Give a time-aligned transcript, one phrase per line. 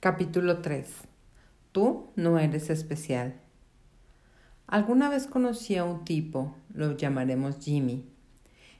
[0.00, 0.86] Capítulo 3.
[1.72, 3.34] Tú no eres especial.
[4.68, 8.08] Alguna vez conocí a un tipo, lo llamaremos Jimmy.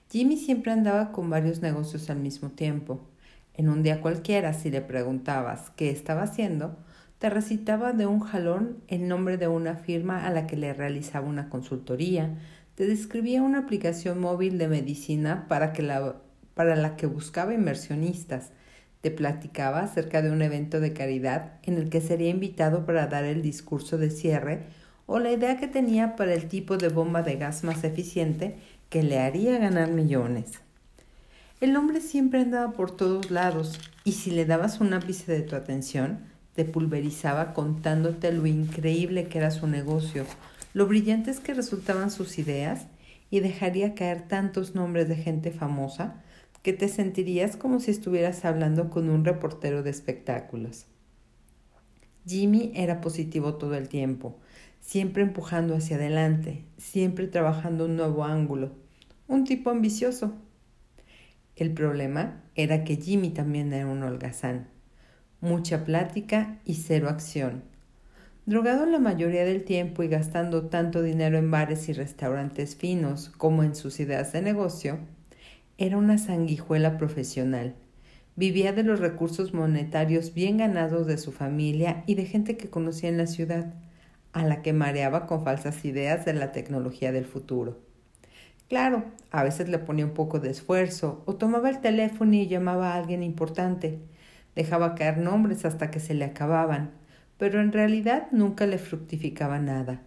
[0.08, 3.00] Jimmy siempre andaba con varios negocios al mismo tiempo.
[3.54, 6.77] En un día cualquiera, si le preguntabas qué estaba haciendo,
[7.19, 11.27] te recitaba de un jalón el nombre de una firma a la que le realizaba
[11.27, 12.39] una consultoría,
[12.77, 16.23] te describía una aplicación móvil de medicina para, la,
[16.55, 18.53] para la que buscaba inversionistas,
[19.00, 23.25] te platicaba acerca de un evento de caridad en el que sería invitado para dar
[23.25, 24.64] el discurso de cierre
[25.06, 28.58] o la idea que tenía para el tipo de bomba de gas más eficiente
[28.89, 30.61] que le haría ganar millones.
[31.61, 35.56] El hombre siempre andaba por todos lados y si le dabas un ápice de tu
[35.56, 36.20] atención,
[36.55, 40.25] te pulverizaba contándote lo increíble que era su negocio,
[40.75, 42.86] lo brillantes que resultaban sus ideas
[43.30, 46.22] y dejaría caer tantos nombres de gente famosa
[46.62, 50.86] que te sentirías como si estuvieras hablando con un reportero de espectáculos.
[52.27, 54.37] Jimmy era positivo todo el tiempo,
[54.81, 58.73] siempre empujando hacia adelante, siempre trabajando un nuevo ángulo,
[59.29, 60.34] un tipo ambicioso.
[61.56, 64.69] El problema era que Jimmy también era un holgazán,
[65.41, 67.62] mucha plática y cero acción.
[68.47, 73.62] Drogado la mayoría del tiempo y gastando tanto dinero en bares y restaurantes finos como
[73.62, 74.98] en sus ideas de negocio,
[75.79, 77.77] era una sanguijuela profesional.
[78.34, 83.09] Vivía de los recursos monetarios bien ganados de su familia y de gente que conocía
[83.09, 83.75] en la ciudad,
[84.33, 87.79] a la que mareaba con falsas ideas de la tecnología del futuro.
[88.69, 92.92] Claro, a veces le ponía un poco de esfuerzo o tomaba el teléfono y llamaba
[92.92, 94.01] a alguien importante.
[94.57, 96.91] Dejaba caer nombres hasta que se le acababan,
[97.39, 100.03] pero en realidad nunca le fructificaba nada.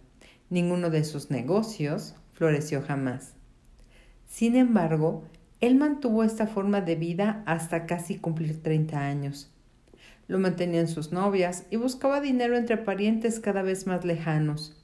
[0.50, 3.34] Ninguno de sus negocios floreció jamás.
[4.26, 5.24] Sin embargo,
[5.62, 9.48] él mantuvo esta forma de vida hasta casi cumplir 30 años.
[10.26, 14.76] Lo mantenían sus novias y buscaba dinero entre parientes cada vez más lejanos.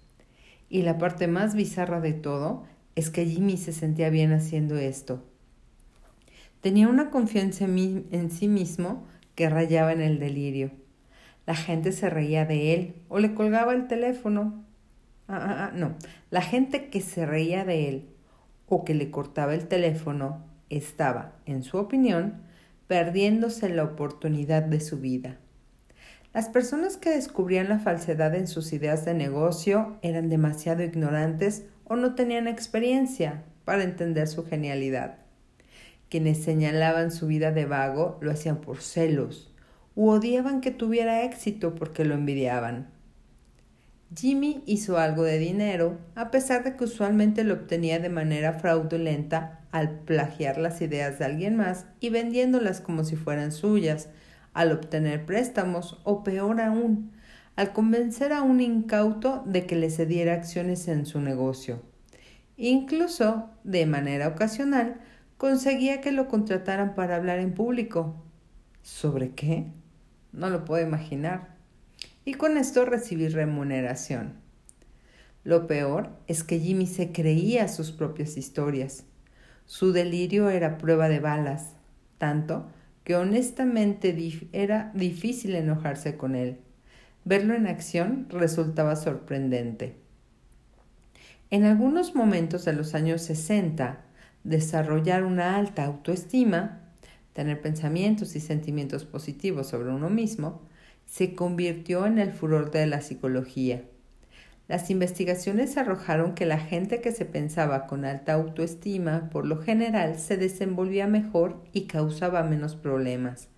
[0.71, 5.25] Y la parte más bizarra de todo es que Jimmy se sentía bien haciendo esto.
[6.61, 10.71] Tenía una confianza en sí mismo que rayaba en el delirio.
[11.45, 14.65] La gente se reía de él o le colgaba el teléfono.
[15.27, 15.97] Ah, ah, ah, no,
[16.31, 18.09] la gente que se reía de él
[18.69, 22.43] o que le cortaba el teléfono estaba, en su opinión,
[22.87, 25.39] perdiéndose la oportunidad de su vida.
[26.35, 31.97] Las personas que descubrían la falsedad en sus ideas de negocio eran demasiado ignorantes o
[31.97, 35.17] no tenían experiencia para entender su genialidad.
[36.09, 39.53] Quienes señalaban su vida de vago lo hacían por celos
[39.95, 42.89] u odiaban que tuviera éxito porque lo envidiaban.
[44.15, 49.61] Jimmy hizo algo de dinero, a pesar de que usualmente lo obtenía de manera fraudulenta
[49.71, 54.09] al plagiar las ideas de alguien más y vendiéndolas como si fueran suyas,
[54.55, 57.13] al obtener préstamos o peor aún,
[57.55, 61.83] al convencer a un incauto de que le cediera acciones en su negocio.
[62.57, 65.01] Incluso, de manera ocasional,
[65.37, 68.17] conseguía que lo contrataran para hablar en público.
[68.83, 69.67] ¿Sobre qué?
[70.33, 71.58] No lo puedo imaginar
[72.29, 74.35] y con esto recibir remuneración.
[75.45, 79.05] Lo peor es que Jimmy se creía sus propias historias.
[79.65, 81.73] Su delirio era prueba de balas,
[82.19, 82.69] tanto
[83.03, 84.15] que honestamente
[84.53, 86.59] era difícil enojarse con él.
[87.25, 89.97] Verlo en acción resultaba sorprendente.
[91.49, 94.05] En algunos momentos de los años 60,
[94.45, 96.83] desarrollar una alta autoestima,
[97.33, 100.68] tener pensamientos y sentimientos positivos sobre uno mismo,
[101.09, 103.83] se convirtió en el furor de la psicología.
[104.69, 110.19] Las investigaciones arrojaron que la gente que se pensaba con alta autoestima por lo general
[110.19, 113.49] se desenvolvía mejor y causaba menos problemas.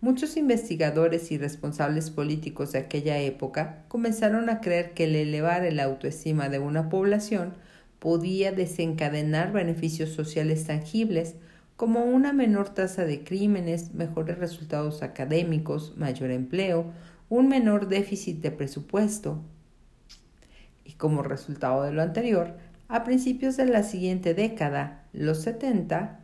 [0.00, 5.80] Muchos investigadores y responsables políticos de aquella época comenzaron a creer que el elevar el
[5.80, 7.54] autoestima de una población
[7.98, 11.34] podía desencadenar beneficios sociales tangibles
[11.76, 16.92] como una menor tasa de crímenes, mejores resultados académicos, mayor empleo,
[17.28, 19.42] un menor déficit de presupuesto.
[20.84, 22.56] Y como resultado de lo anterior,
[22.88, 26.20] a principios de la siguiente década, los 70,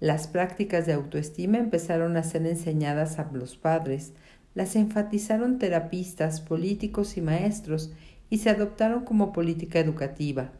[0.00, 4.12] las prácticas de autoestima empezaron a ser enseñadas a los padres,
[4.54, 7.92] las enfatizaron terapistas, políticos y maestros
[8.30, 10.52] y se adoptaron como política educativa.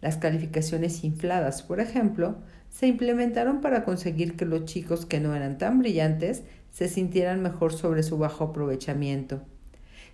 [0.00, 2.36] Las calificaciones infladas, por ejemplo,
[2.76, 7.72] se implementaron para conseguir que los chicos que no eran tan brillantes se sintieran mejor
[7.72, 9.40] sobre su bajo aprovechamiento.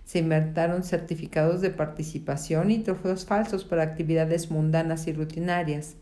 [0.05, 5.95] Se inventaron certificados de participación y trofeos falsos para actividades mundanas y rutinarias.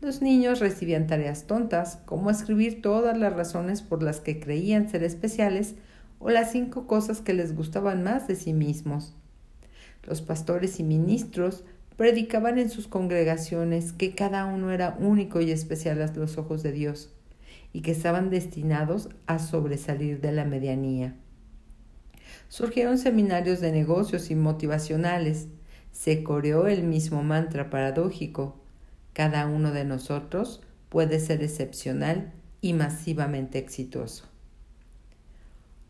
[0.00, 5.04] Los niños recibían tareas tontas, como escribir todas las razones por las que creían ser
[5.04, 5.74] especiales
[6.18, 9.14] o las cinco cosas que les gustaban más de sí mismos.
[10.02, 11.62] Los pastores y ministros
[11.96, 16.72] predicaban en sus congregaciones que cada uno era único y especial a los ojos de
[16.72, 17.12] Dios
[17.72, 21.16] y que estaban destinados a sobresalir de la medianía.
[22.48, 25.48] Surgieron seminarios de negocios y motivacionales.
[25.92, 28.60] Se coreó el mismo mantra paradójico.
[29.12, 34.28] Cada uno de nosotros puede ser excepcional y masivamente exitoso.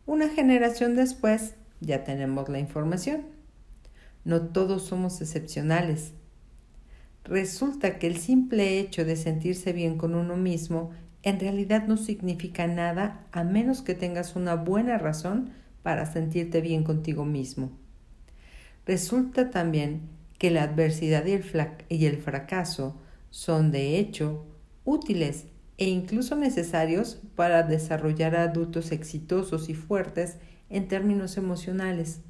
[0.06, 3.33] Una generación después ya tenemos la información.
[4.24, 6.12] No todos somos excepcionales.
[7.24, 10.90] Resulta que el simple hecho de sentirse bien con uno mismo
[11.22, 15.50] en realidad no significa nada a menos que tengas una buena razón
[15.82, 17.72] para sentirte bien contigo mismo.
[18.86, 20.02] Resulta también
[20.38, 21.44] que la adversidad y el,
[21.88, 23.00] y el fracaso
[23.30, 24.44] son de hecho
[24.84, 25.46] útiles
[25.78, 30.36] e incluso necesarios para desarrollar adultos exitosos y fuertes
[30.68, 32.20] en términos emocionales.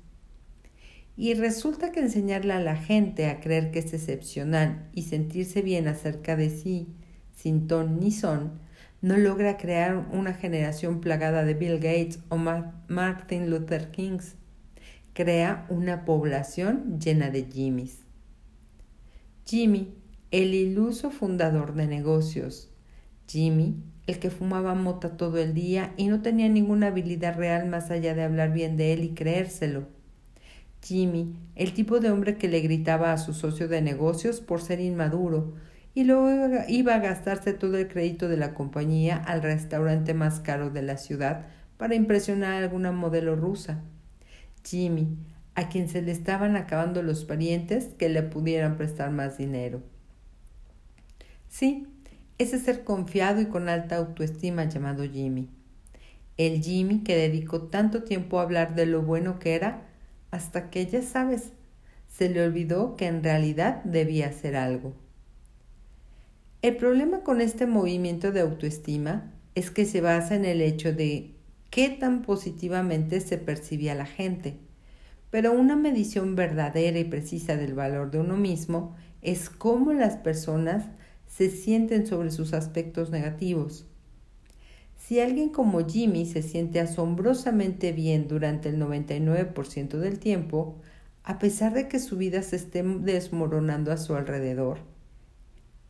[1.16, 5.86] Y resulta que enseñarle a la gente a creer que es excepcional y sentirse bien
[5.86, 6.88] acerca de sí,
[7.34, 8.58] sin ton ni son,
[9.00, 14.34] no logra crear una generación plagada de Bill Gates o Martin Luther Kings.
[15.12, 18.04] Crea una población llena de Jimmys.
[19.44, 19.94] Jimmy,
[20.30, 22.70] el iluso fundador de negocios,
[23.28, 23.76] Jimmy,
[24.06, 28.14] el que fumaba mota todo el día y no tenía ninguna habilidad real más allá
[28.14, 29.93] de hablar bien de él y creérselo.
[30.84, 34.80] Jimmy, el tipo de hombre que le gritaba a su socio de negocios por ser
[34.80, 35.54] inmaduro
[35.94, 40.68] y luego iba a gastarse todo el crédito de la compañía al restaurante más caro
[40.68, 41.46] de la ciudad
[41.78, 43.82] para impresionar a alguna modelo rusa.
[44.62, 45.16] Jimmy,
[45.54, 49.82] a quien se le estaban acabando los parientes que le pudieran prestar más dinero.
[51.48, 51.86] Sí,
[52.36, 55.48] ese ser confiado y con alta autoestima llamado Jimmy.
[56.36, 59.93] El Jimmy que dedicó tanto tiempo a hablar de lo bueno que era,
[60.34, 61.52] hasta que, ya sabes,
[62.08, 64.92] se le olvidó que en realidad debía hacer algo.
[66.60, 71.36] El problema con este movimiento de autoestima es que se basa en el hecho de
[71.70, 74.58] qué tan positivamente se percibe a la gente,
[75.30, 80.86] pero una medición verdadera y precisa del valor de uno mismo es cómo las personas
[81.28, 83.86] se sienten sobre sus aspectos negativos.
[85.06, 90.76] Si alguien como Jimmy se siente asombrosamente bien durante el 99% del tiempo,
[91.24, 94.78] a pesar de que su vida se esté desmoronando a su alrededor,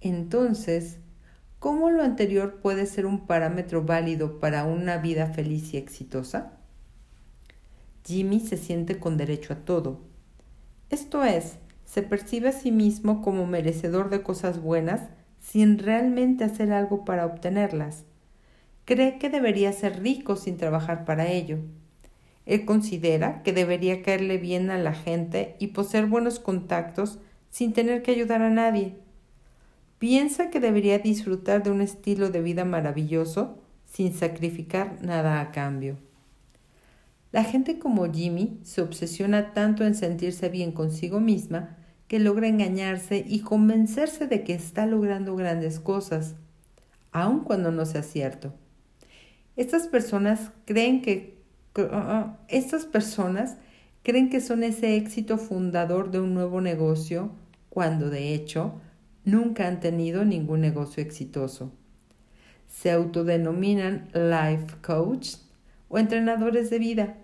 [0.01, 0.99] entonces,
[1.61, 6.59] ¿cómo lo anterior puede ser un parámetro válido para una vida feliz y exitosa?
[8.05, 10.01] Jimmy se siente con derecho a todo.
[10.91, 15.03] Esto es, se percibe a sí mismo como merecedor de cosas buenas
[15.39, 18.07] sin realmente hacer algo para obtenerlas.
[18.85, 21.59] Cree que debería ser rico sin trabajar para ello.
[22.45, 27.19] Él considera que debería caerle bien a la gente y poseer buenos contactos
[27.51, 28.97] sin tener que ayudar a nadie.
[29.99, 35.97] Piensa que debería disfrutar de un estilo de vida maravilloso sin sacrificar nada a cambio.
[37.33, 41.77] La gente como Jimmy se obsesiona tanto en sentirse bien consigo misma
[42.07, 46.35] que logra engañarse y convencerse de que está logrando grandes cosas,
[47.13, 48.53] aun cuando no sea cierto.
[49.57, 51.39] Estas personas creen que
[51.79, 53.57] uh, estas personas
[54.03, 57.31] creen que son ese éxito fundador de un nuevo negocio,
[57.71, 58.81] cuando de hecho
[59.25, 61.73] nunca han tenido ningún negocio exitoso.
[62.69, 65.37] Se autodenominan life coach
[65.89, 67.19] o entrenadores de vida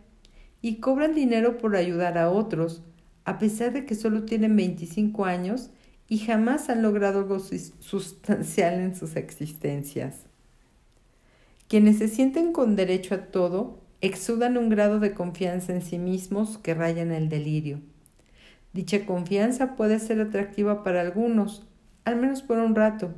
[0.63, 2.83] y cobran dinero por ayudar a otros,
[3.25, 5.71] a pesar de que solo tienen 25 años
[6.09, 10.30] y jamás han logrado algo sustancial en sus existencias.
[11.71, 16.59] Quienes se sienten con derecho a todo exudan un grado de confianza en sí mismos
[16.59, 17.79] que rayan el delirio.
[18.73, 21.65] Dicha confianza puede ser atractiva para algunos,
[22.05, 23.15] al menos por un rato.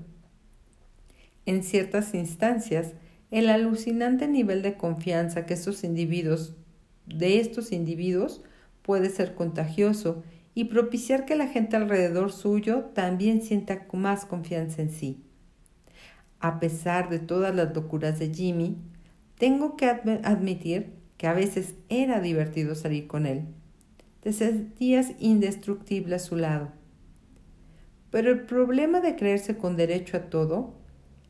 [1.46, 2.92] En ciertas instancias,
[3.30, 6.54] el alucinante nivel de confianza que estos individuos,
[7.06, 8.42] de estos individuos
[8.82, 14.90] puede ser contagioso y propiciar que la gente alrededor suyo también sienta más confianza en
[14.90, 15.22] sí.
[16.42, 18.76] A pesar de todas las locuras de Jimmy,
[19.38, 23.46] tengo que admitir que a veces era divertido salir con él.
[24.20, 26.70] Te sentías indestructible a su lado.
[28.10, 30.74] Pero el problema de creerse con derecho a todo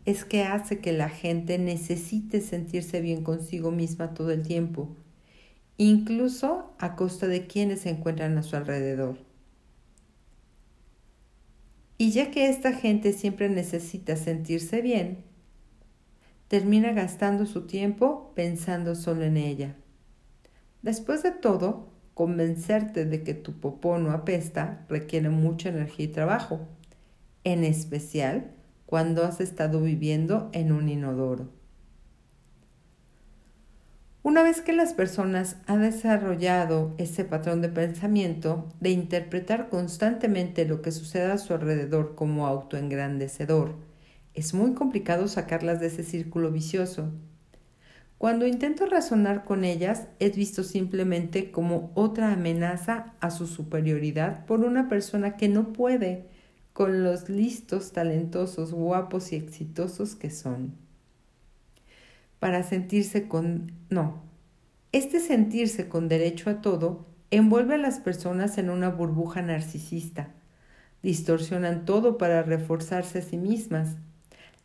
[0.05, 4.97] es que hace que la gente necesite sentirse bien consigo misma todo el tiempo
[5.77, 9.19] incluso a costa de quienes se encuentran a su alrededor.
[12.03, 15.19] Y ya que esta gente siempre necesita sentirse bien,
[16.49, 19.77] termina gastando su tiempo pensando solo en ella.
[20.83, 26.67] Después de todo, convencerte de que tu popó no apesta requiere mucha energía y trabajo,
[27.45, 28.51] en especial
[28.85, 31.51] cuando has estado viviendo en un inodoro.
[34.25, 40.81] Una vez que las personas han desarrollado ese patrón de pensamiento de interpretar constantemente lo
[40.81, 43.75] que sucede a su alrededor como autoengrandecedor,
[44.35, 47.11] es muy complicado sacarlas de ese círculo vicioso.
[48.17, 54.61] Cuando intento razonar con ellas, es visto simplemente como otra amenaza a su superioridad por
[54.61, 56.29] una persona que no puede
[56.73, 60.82] con los listos, talentosos, guapos y exitosos que son
[62.43, 63.71] para sentirse con...
[63.89, 64.21] No,
[64.91, 70.31] este sentirse con derecho a todo envuelve a las personas en una burbuja narcisista.
[71.05, 73.95] Distorsionan todo para reforzarse a sí mismas.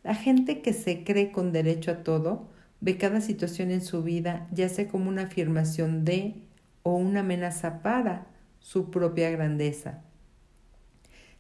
[0.04, 2.48] La gente que se cree con derecho a todo
[2.82, 6.34] ve cada situación en su vida ya sea como una afirmación de
[6.82, 8.26] o una amenaza para
[8.60, 10.02] su propia grandeza.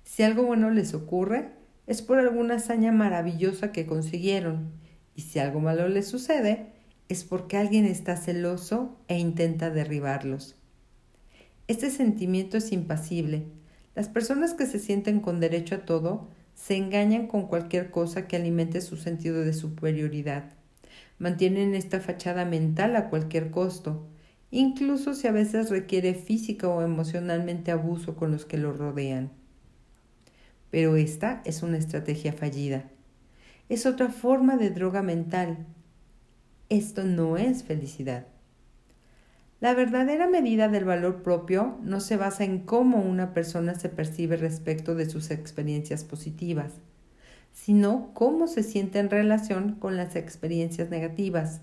[0.03, 1.49] Si algo bueno les ocurre,
[1.87, 4.85] es por alguna hazaña maravillosa que consiguieron
[5.17, 6.67] y si algo malo les sucede,
[7.09, 10.55] es porque alguien está celoso e intenta derribarlos.
[11.67, 13.47] Este sentimiento es impasible.
[13.95, 18.35] Las personas que se sienten con derecho a todo se engañan con cualquier cosa que
[18.35, 20.51] alimente su sentido de superioridad.
[21.17, 24.05] Mantienen esta fachada mental a cualquier costo,
[24.51, 29.31] incluso si a veces requiere física o emocionalmente abuso con los que lo rodean.
[30.69, 32.91] Pero esta es una estrategia fallida
[33.69, 35.65] es otra forma de droga mental.
[36.69, 38.27] Esto no es felicidad.
[39.59, 44.37] La verdadera medida del valor propio no se basa en cómo una persona se percibe
[44.37, 46.73] respecto de sus experiencias positivas,
[47.51, 51.61] sino cómo se siente en relación con las experiencias negativas.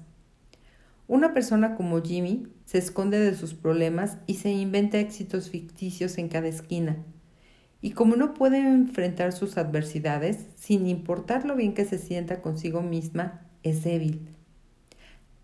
[1.07, 6.29] Una persona como Jimmy se esconde de sus problemas y se inventa éxitos ficticios en
[6.29, 6.97] cada esquina
[7.85, 12.81] y como no puede enfrentar sus adversidades, sin importar lo bien que se sienta consigo
[12.81, 14.27] misma, es débil.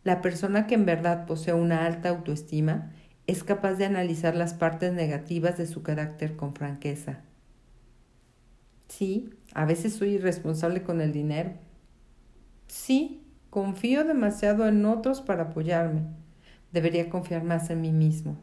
[0.05, 2.93] La persona que en verdad posee una alta autoestima
[3.27, 7.21] es capaz de analizar las partes negativas de su carácter con franqueza.
[8.89, 11.53] Sí, a veces soy irresponsable con el dinero.
[12.69, 16.05] Sí, confío demasiado en otros para apoyarme.
[16.73, 18.39] Debería confiar más en mí mismo.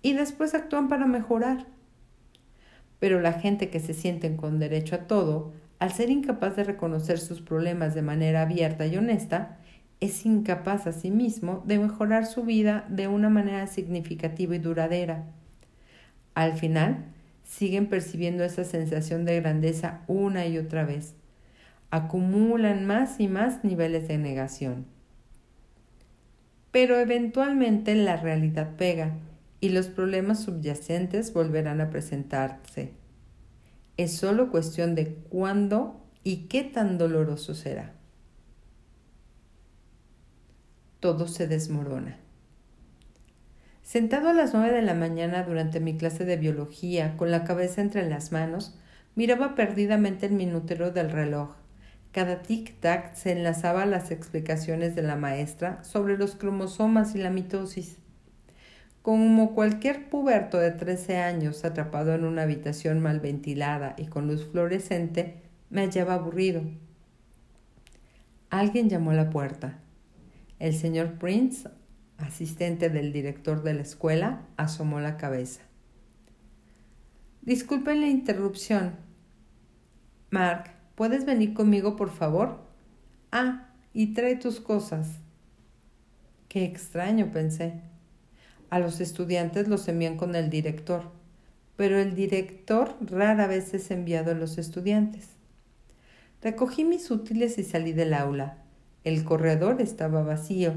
[0.00, 1.66] Y después actúan para mejorar
[2.98, 7.18] pero la gente que se sienten con derecho a todo, al ser incapaz de reconocer
[7.18, 9.58] sus problemas de manera abierta y honesta,
[10.00, 15.24] es incapaz a sí mismo de mejorar su vida de una manera significativa y duradera.
[16.34, 17.04] Al final,
[17.44, 21.14] siguen percibiendo esa sensación de grandeza una y otra vez.
[21.90, 24.86] Acumulan más y más niveles de negación.
[26.70, 29.14] Pero eventualmente la realidad pega
[29.60, 32.92] y los problemas subyacentes volverán a presentarse.
[33.96, 37.94] Es solo cuestión de cuándo y qué tan doloroso será.
[41.00, 42.18] Todo se desmorona.
[43.82, 47.80] Sentado a las nueve de la mañana durante mi clase de biología, con la cabeza
[47.80, 48.78] entre las manos,
[49.14, 51.56] miraba perdidamente el minutero del reloj.
[52.12, 57.30] Cada tic-tac se enlazaba a las explicaciones de la maestra sobre los cromosomas y la
[57.30, 57.96] mitosis.
[59.08, 64.46] Como cualquier puberto de 13 años atrapado en una habitación mal ventilada y con luz
[64.52, 66.60] fluorescente, me hallaba aburrido.
[68.50, 69.78] Alguien llamó a la puerta.
[70.58, 71.70] El señor Prince,
[72.18, 75.62] asistente del director de la escuela, asomó la cabeza.
[77.40, 78.96] Disculpen la interrupción.
[80.28, 82.60] Mark, ¿puedes venir conmigo, por favor?
[83.32, 85.20] Ah, y trae tus cosas.
[86.50, 87.87] Qué extraño, pensé.
[88.70, 91.10] A los estudiantes los envían con el director,
[91.76, 95.28] pero el director rara vez es enviado a los estudiantes.
[96.42, 98.58] Recogí mis útiles y salí del aula.
[99.04, 100.74] El corredor estaba vacío.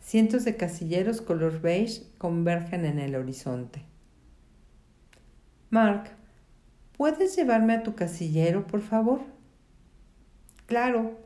[0.00, 3.82] Cientos de casilleros color beige convergen en el horizonte.
[5.70, 6.10] Mark,
[6.96, 9.20] ¿puedes llevarme a tu casillero, por favor?
[10.66, 11.16] Claro,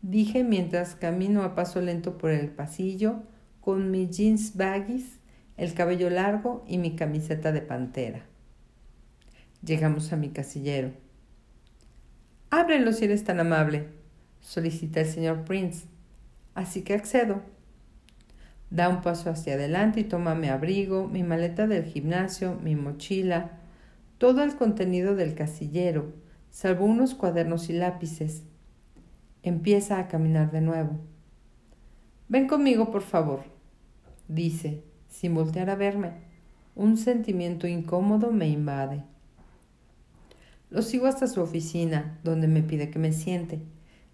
[0.00, 3.22] dije mientras camino a paso lento por el pasillo
[3.60, 5.18] con mis jeans baggies
[5.56, 8.26] el cabello largo y mi camiseta de pantera.
[9.64, 10.92] Llegamos a mi casillero.
[12.50, 13.88] Ábrelo si eres tan amable,
[14.40, 15.86] solicita el señor Prince.
[16.54, 17.42] Así que accedo.
[18.70, 23.52] Da un paso hacia adelante y toma mi abrigo, mi maleta del gimnasio, mi mochila,
[24.18, 26.12] todo el contenido del casillero,
[26.50, 28.42] salvo unos cuadernos y lápices.
[29.42, 30.98] Empieza a caminar de nuevo.
[32.28, 33.44] Ven conmigo, por favor.
[34.26, 34.82] dice,
[35.16, 36.12] sin voltear a verme.
[36.74, 39.02] Un sentimiento incómodo me invade.
[40.68, 43.60] Lo sigo hasta su oficina, donde me pide que me siente.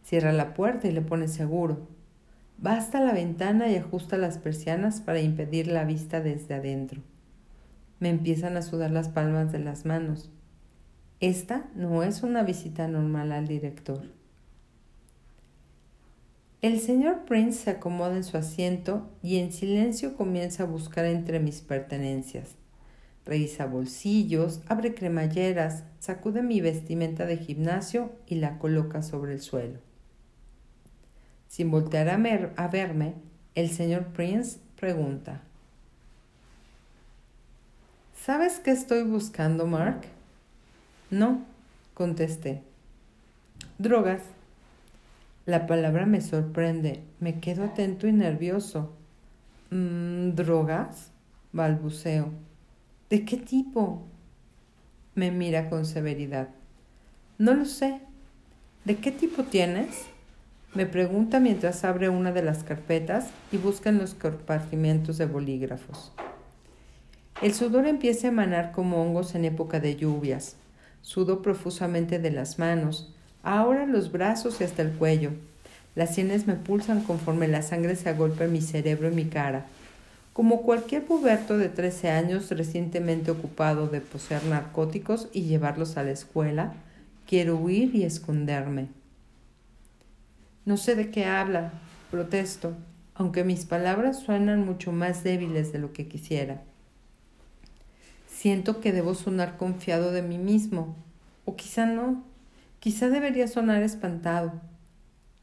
[0.05, 1.89] Cierra la puerta y le pone seguro.
[2.65, 7.03] Va hasta la ventana y ajusta las persianas para impedir la vista desde adentro.
[7.99, 10.31] Me empiezan a sudar las palmas de las manos.
[11.19, 14.05] Esta no es una visita normal al director.
[16.63, 21.41] El señor Prince se acomoda en su asiento y en silencio comienza a buscar entre
[21.41, 22.55] mis pertenencias.
[23.27, 29.81] Revisa bolsillos, abre cremalleras, sacude mi vestimenta de gimnasio y la coloca sobre el suelo.
[31.49, 33.15] Sin voltear a, verme,
[33.57, 35.41] el señor Prince pregunta.
[38.25, 40.03] ¿Sabes qué estoy buscando, Mark?
[41.11, 41.45] No,
[41.95, 42.63] contesté.
[43.79, 44.23] Drogas.
[45.45, 47.03] La palabra me sorprende.
[47.19, 48.93] Me quedo atento y nervioso.
[49.71, 51.11] Mm, ¿Drogas?
[51.53, 52.31] balbuceo.
[53.11, 54.03] ¿De qué tipo?
[55.15, 56.49] Me mira con severidad.
[57.39, 58.01] No lo sé.
[58.85, 60.07] ¿De qué tipo tienes?
[60.75, 66.13] Me pregunta mientras abre una de las carpetas y busca en los compartimientos de bolígrafos.
[67.43, 70.57] El sudor empieza a emanar como hongos en época de lluvias.
[71.03, 75.31] Sudo profusamente de las manos, ahora los brazos y hasta el cuello.
[75.95, 79.67] Las sienes me pulsan conforme la sangre se agolpa en mi cerebro y mi cara.
[80.33, 86.13] Como cualquier puberto de 13 años recientemente ocupado de poseer narcóticos y llevarlos a la
[86.13, 86.73] escuela,
[87.27, 88.89] quiero huir y esconderme.
[90.65, 91.73] No sé de qué habla,
[92.11, 92.73] protesto,
[93.15, 96.63] aunque mis palabras suenan mucho más débiles de lo que quisiera.
[98.27, 100.97] Siento que debo sonar confiado de mí mismo,
[101.45, 102.25] o quizá no,
[102.83, 104.53] quizá debería sonar espantado.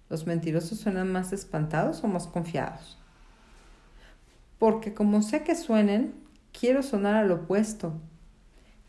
[0.09, 2.97] ¿Los mentirosos suenan más espantados o más confiados?
[4.57, 6.13] Porque como sé que suenen,
[6.51, 7.93] quiero sonar al opuesto.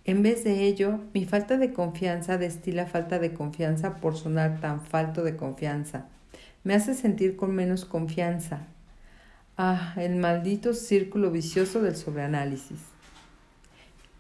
[0.05, 4.81] En vez de ello, mi falta de confianza destila falta de confianza por sonar tan
[4.81, 6.09] falto de confianza
[6.63, 8.67] me hace sentir con menos confianza.
[9.57, 12.81] Ah, el maldito círculo vicioso del sobreanálisis.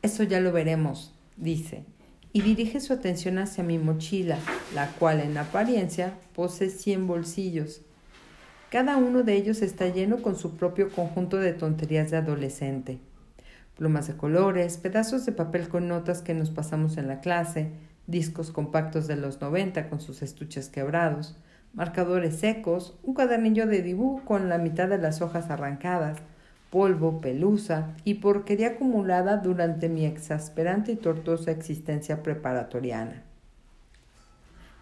[0.02, 1.84] Eso ya lo veremos, dice,
[2.32, 4.38] y dirige su atención hacia mi mochila,
[4.74, 7.82] la cual en apariencia posee cien bolsillos.
[8.70, 13.00] Cada uno de ellos está lleno con su propio conjunto de tonterías de adolescente.
[13.76, 17.70] Plumas de colores, pedazos de papel con notas que nos pasamos en la clase,
[18.06, 21.36] discos compactos de los noventa con sus estuches quebrados,
[21.72, 26.18] marcadores secos, un cuadernillo de dibujo con la mitad de las hojas arrancadas,
[26.70, 33.24] polvo, pelusa y porquería acumulada durante mi exasperante y tortuosa existencia preparatoriana.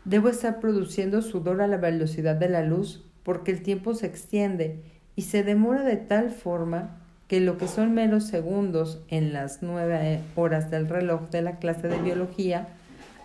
[0.04, 4.80] Debo estar produciendo sudor a la velocidad de la luz porque el tiempo se extiende
[5.16, 6.96] y se demora de tal forma
[7.26, 11.88] que lo que son meros segundos en las nueve horas del reloj de la clase
[11.88, 12.68] de biología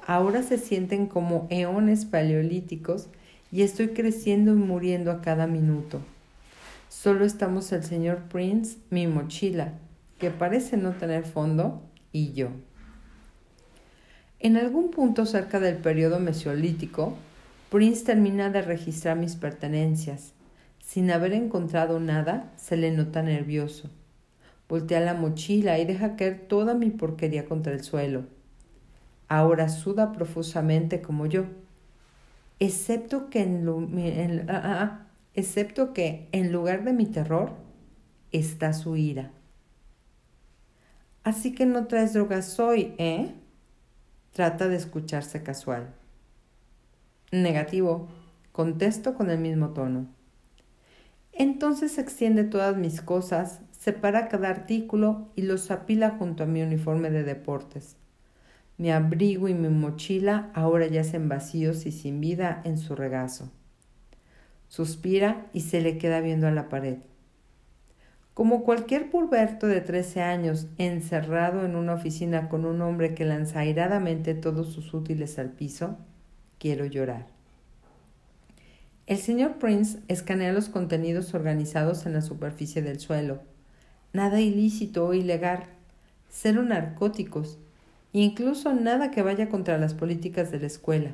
[0.06, 3.08] ahora se sienten como eones paleolíticos
[3.52, 6.02] y estoy creciendo y muriendo a cada minuto.
[6.94, 9.74] Solo estamos el señor Prince, mi mochila,
[10.20, 12.50] que parece no tener fondo, y yo.
[14.40, 17.18] En algún punto cerca del periodo mesolítico,
[17.72, 20.34] Prince termina de registrar mis pertenencias.
[20.80, 23.90] Sin haber encontrado nada, se le nota nervioso.
[24.70, 28.26] Voltea la mochila y deja caer toda mi porquería contra el suelo.
[29.28, 31.46] Ahora suda profusamente como yo
[32.60, 37.54] excepto que en, ah, ah, ah, excepto que en lugar de mi terror
[38.32, 39.32] está su ira.
[41.24, 43.34] Así que no traes drogas hoy, ¿eh?
[44.34, 45.94] Trata de escucharse casual.
[47.32, 48.10] Negativo,
[48.52, 50.08] contesto con el mismo tono.
[51.32, 57.10] Entonces extiende todas mis cosas, separa cada artículo y los apila junto a mi uniforme
[57.10, 57.96] de deportes.
[58.78, 63.52] Mi abrigo y mi mochila ahora yacen vacíos y sin vida en su regazo.
[64.74, 66.98] Suspira y se le queda viendo a la pared.
[68.34, 73.60] Como cualquier puberto de trece años encerrado en una oficina con un hombre que lanza
[73.60, 76.00] airadamente todos sus útiles al piso,
[76.58, 77.28] quiero llorar.
[79.06, 83.44] El señor Prince escanea los contenidos organizados en la superficie del suelo.
[84.12, 85.66] Nada ilícito o ilegal,
[86.32, 87.60] cero narcóticos,
[88.12, 91.12] incluso nada que vaya contra las políticas de la escuela.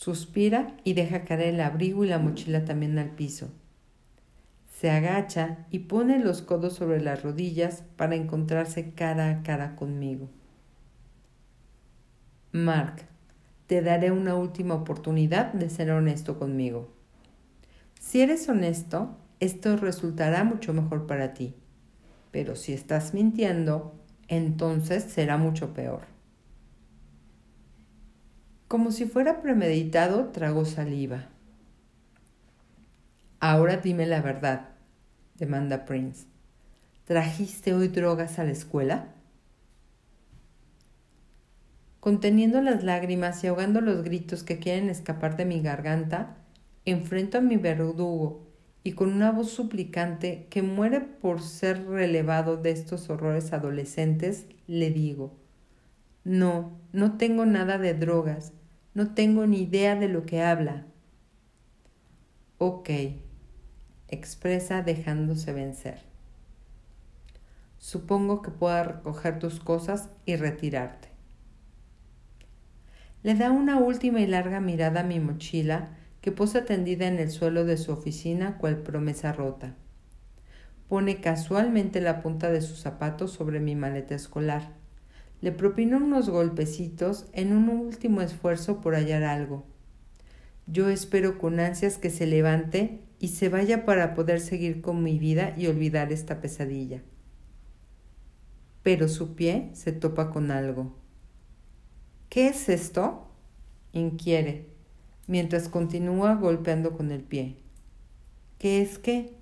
[0.00, 3.50] Suspira y deja caer el abrigo y la mochila también al piso.
[4.70, 10.30] Se agacha y pone los codos sobre las rodillas para encontrarse cara a cara conmigo.
[12.50, 13.02] Mark,
[13.66, 16.88] te daré una última oportunidad de ser honesto conmigo.
[18.00, 21.54] Si eres honesto, esto resultará mucho mejor para ti.
[22.30, 23.92] Pero si estás mintiendo,
[24.28, 26.09] entonces será mucho peor.
[28.70, 31.26] Como si fuera premeditado, tragó saliva.
[33.40, 34.68] Ahora dime la verdad,
[35.34, 36.28] demanda Prince.
[37.02, 39.08] ¿Trajiste hoy drogas a la escuela?
[41.98, 46.36] Conteniendo las lágrimas y ahogando los gritos que quieren escapar de mi garganta,
[46.84, 48.46] enfrento a mi verdugo
[48.84, 54.92] y con una voz suplicante que muere por ser relevado de estos horrores adolescentes, le
[54.92, 55.36] digo,
[56.22, 58.52] no, no tengo nada de drogas,
[58.94, 60.86] no tengo ni idea de lo que habla.
[62.58, 62.90] Ok,
[64.08, 66.00] expresa dejándose vencer.
[67.78, 71.08] Supongo que pueda recoger tus cosas y retirarte.
[73.22, 77.30] Le da una última y larga mirada a mi mochila que posa tendida en el
[77.30, 79.74] suelo de su oficina cual promesa rota.
[80.88, 84.79] Pone casualmente la punta de su zapato sobre mi maleta escolar.
[85.40, 89.64] Le propino unos golpecitos en un último esfuerzo por hallar algo.
[90.66, 95.18] Yo espero con ansias que se levante y se vaya para poder seguir con mi
[95.18, 97.02] vida y olvidar esta pesadilla.
[98.82, 100.94] Pero su pie se topa con algo.
[102.28, 103.26] ¿Qué es esto?
[103.92, 104.68] inquiere,
[105.26, 107.56] mientras continúa golpeando con el pie.
[108.58, 109.34] ¿Qué es qué?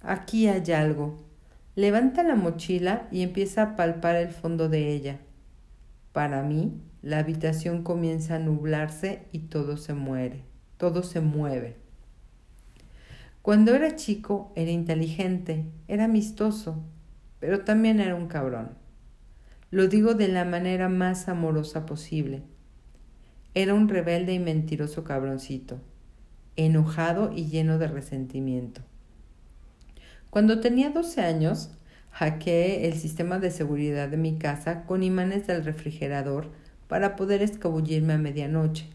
[0.00, 1.25] Aquí hay algo.
[1.76, 5.20] Levanta la mochila y empieza a palpar el fondo de ella.
[6.12, 10.42] Para mí, la habitación comienza a nublarse y todo se muere,
[10.78, 11.76] todo se mueve.
[13.42, 16.82] Cuando era chico era inteligente, era amistoso,
[17.38, 18.70] pero también era un cabrón.
[19.70, 22.42] Lo digo de la manera más amorosa posible
[23.56, 25.78] era un rebelde y mentiroso cabroncito,
[26.56, 28.82] enojado y lleno de resentimiento.
[30.30, 31.70] Cuando tenía 12 años,
[32.10, 36.50] hackeé el sistema de seguridad de mi casa con imanes del refrigerador
[36.88, 38.88] para poder escabullirme a medianoche.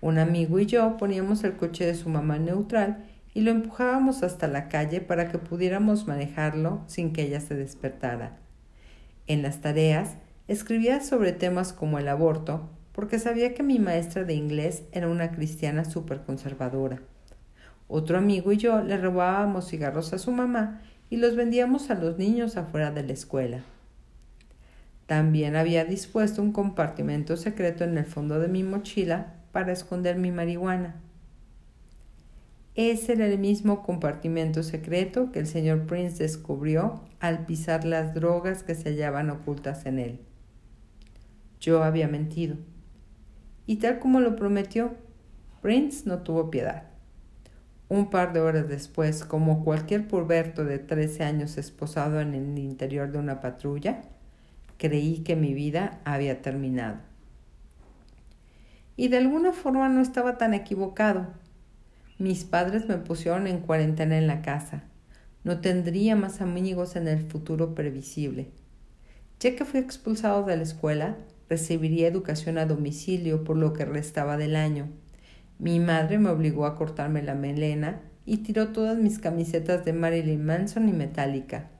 [0.00, 3.04] Un amigo y yo poníamos el coche de su mamá neutral
[3.34, 8.38] y lo empujábamos hasta la calle para que pudiéramos manejarlo sin que ella se despertara.
[9.26, 10.16] En las tareas
[10.48, 15.32] escribía sobre temas como el aborto, porque sabía que mi maestra de inglés era una
[15.32, 17.02] cristiana súper conservadora.
[17.88, 22.18] Otro amigo y yo le robábamos cigarros a su mamá y los vendíamos a los
[22.18, 23.60] niños afuera de la escuela.
[25.06, 30.32] También había dispuesto un compartimento secreto en el fondo de mi mochila para esconder mi
[30.32, 30.96] marihuana.
[32.74, 38.64] Ese era el mismo compartimento secreto que el señor Prince descubrió al pisar las drogas
[38.64, 40.20] que se hallaban ocultas en él.
[41.60, 42.56] Yo había mentido
[43.66, 44.94] y tal como lo prometió,
[45.62, 46.84] Prince no tuvo piedad.
[47.88, 53.12] Un par de horas después, como cualquier puberto de 13 años esposado en el interior
[53.12, 54.02] de una patrulla,
[54.78, 56.98] creí que mi vida había terminado.
[58.96, 61.28] Y de alguna forma no estaba tan equivocado.
[62.18, 64.84] Mis padres me pusieron en cuarentena en la casa.
[65.44, 68.50] No tendría más amigos en el futuro previsible.
[69.38, 71.16] Ya que fui expulsado de la escuela,
[71.48, 74.88] Recibiría educación a domicilio por lo que restaba del año.
[75.58, 80.44] Mi madre me obligó a cortarme la melena y tiró todas mis camisetas de Marilyn
[80.44, 81.70] Manson y Metallica,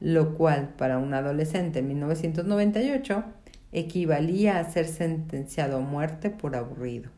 [0.00, 3.24] lo cual para un adolescente en 1998
[3.72, 7.10] equivalía a ser sentenciado a muerte por aburrido.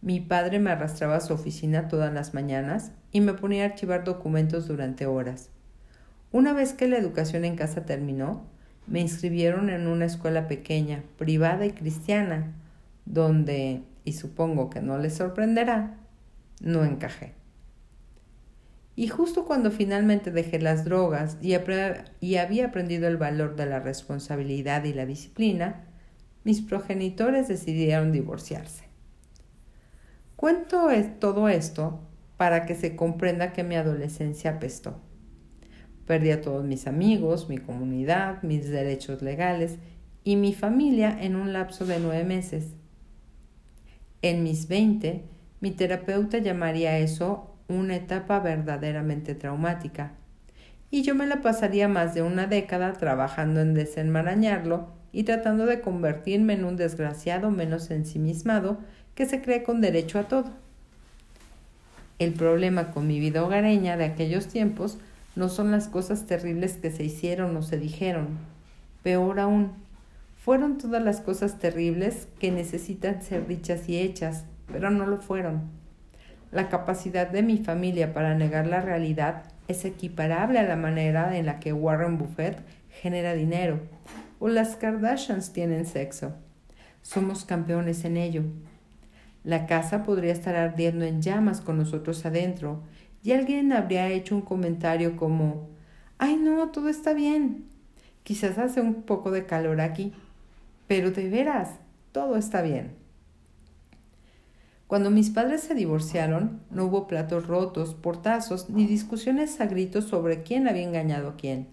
[0.00, 4.04] Mi padre me arrastraba a su oficina todas las mañanas y me ponía a archivar
[4.04, 5.50] documentos durante horas.
[6.30, 8.44] Una vez que la educación en casa terminó,
[8.86, 12.52] me inscribieron en una escuela pequeña, privada y cristiana,
[13.06, 15.96] donde, y supongo que no les sorprenderá,
[16.60, 17.34] no encajé.
[18.96, 21.54] Y justo cuando finalmente dejé las drogas y,
[22.20, 25.86] y, había aprendido el valor de la responsabilidad y la disciplina,
[26.44, 28.84] mis progenitores decidieron divorciarse.
[30.36, 30.88] Cuento
[31.18, 32.00] todo esto
[32.36, 35.00] para que se comprenda que mi adolescencia apestó.
[36.06, 39.78] Perdí a todos mis amigos, mi comunidad, mis derechos legales
[40.22, 42.74] y mi familia en un lapso de nueve meses.
[44.24, 45.20] En mis veinte,
[45.60, 50.12] mi terapeuta llamaría eso una etapa verdaderamente traumática.
[50.90, 55.82] Y yo me la pasaría más de una década trabajando en desenmarañarlo y tratando de
[55.82, 58.78] convertirme en un desgraciado menos ensimismado
[59.14, 60.52] que se cree con derecho a todo.
[62.18, 64.96] El problema con mi vida hogareña de aquellos tiempos
[65.36, 68.38] no son las cosas terribles que se hicieron o se dijeron.
[69.02, 69.83] Peor aún,
[70.44, 75.70] fueron todas las cosas terribles que necesitan ser dichas y hechas, pero no lo fueron.
[76.52, 81.46] La capacidad de mi familia para negar la realidad es equiparable a la manera en
[81.46, 82.58] la que Warren Buffett
[82.90, 83.80] genera dinero
[84.38, 86.34] o las Kardashians tienen sexo.
[87.00, 88.42] Somos campeones en ello.
[89.44, 92.82] La casa podría estar ardiendo en llamas con nosotros adentro
[93.22, 95.70] y alguien habría hecho un comentario como,
[96.18, 97.64] ay no, todo está bien.
[98.24, 100.12] Quizás hace un poco de calor aquí,
[100.86, 101.70] pero de veras,
[102.12, 102.92] todo está bien.
[104.86, 110.42] Cuando mis padres se divorciaron, no hubo platos rotos, portazos, ni discusiones a gritos sobre
[110.42, 111.68] quién había engañado a quién.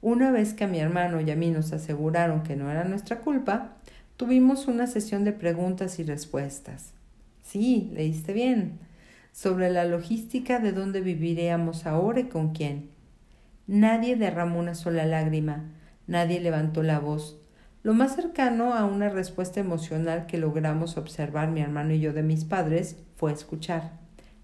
[0.00, 3.20] Una vez que a mi hermano y a mí nos aseguraron que no era nuestra
[3.20, 3.76] culpa,
[4.16, 6.92] tuvimos una sesión de preguntas y respuestas.
[7.42, 8.78] Sí, leíste bien
[9.32, 12.90] sobre la logística de dónde viviríamos ahora y con quién.
[13.66, 15.70] Nadie derramó una sola lágrima,
[16.06, 17.38] nadie levantó la voz.
[17.88, 22.22] Lo más cercano a una respuesta emocional que logramos observar mi hermano y yo de
[22.22, 23.92] mis padres fue escuchar.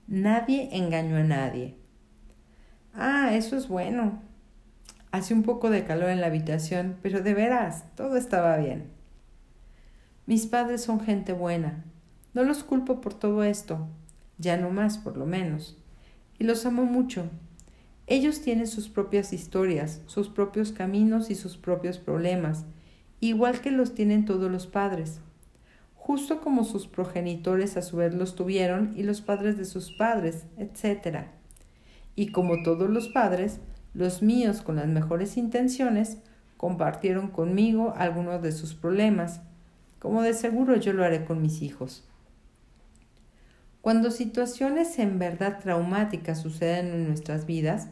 [0.07, 1.77] Nadie engañó a nadie.
[2.95, 4.23] Ah, eso es bueno.
[5.13, 8.89] Hace un poco de calor en la habitación, pero de veras, todo estaba bien.
[10.25, 11.85] Mis padres son gente buena.
[12.33, 13.89] No los culpo por todo esto
[14.39, 15.77] ya no más por lo menos,
[16.39, 17.27] y los amo mucho.
[18.07, 22.65] Ellos tienen sus propias historias, sus propios caminos y sus propios problemas,
[23.29, 25.21] igual que los tienen todos los padres,
[25.95, 30.47] justo como sus progenitores a su vez los tuvieron y los padres de sus padres,
[30.59, 31.29] etc.
[32.15, 33.61] Y como todos los padres,
[33.95, 36.19] los míos con las mejores intenciones
[36.57, 39.41] compartieron conmigo algunos de sus problemas,
[39.99, 42.05] como de seguro yo lo haré con mis hijos.
[43.81, 47.89] Cuando situaciones en verdad traumáticas suceden en nuestras vidas,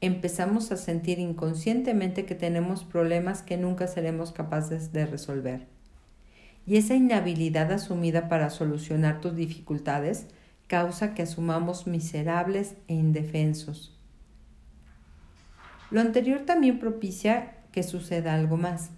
[0.00, 5.66] empezamos a sentir inconscientemente que tenemos problemas que nunca seremos capaces de resolver.
[6.66, 10.26] Y esa inhabilidad asumida para solucionar tus dificultades
[10.66, 13.98] causa que asumamos miserables e indefensos.
[15.90, 18.90] Lo anterior también propicia que suceda algo más.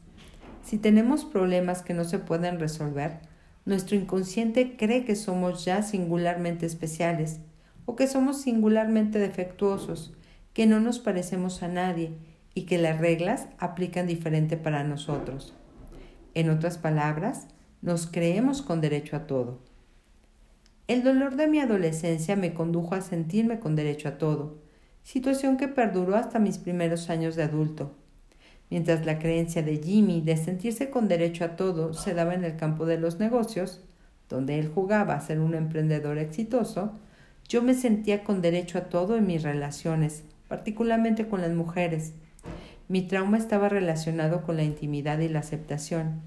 [0.64, 3.20] Si tenemos problemas que no se pueden resolver,
[3.64, 7.38] nuestro inconsciente cree que somos ya singularmente especiales
[7.86, 10.12] o que somos singularmente defectuosos,
[10.60, 12.12] que no nos parecemos a nadie
[12.52, 15.54] y que las reglas aplican diferente para nosotros.
[16.34, 17.46] En otras palabras,
[17.80, 19.60] nos creemos con derecho a todo.
[20.86, 24.58] El dolor de mi adolescencia me condujo a sentirme con derecho a todo,
[25.02, 27.94] situación que perduró hasta mis primeros años de adulto
[28.68, 32.56] mientras la creencia de Jimmy de sentirse con derecho a todo se daba en el
[32.56, 33.80] campo de los negocios,
[34.28, 36.92] donde él jugaba a ser un emprendedor exitoso,
[37.48, 42.12] yo me sentía con derecho a todo en mis relaciones, particularmente con las mujeres.
[42.88, 46.22] Mi trauma estaba relacionado con la intimidad y la aceptación,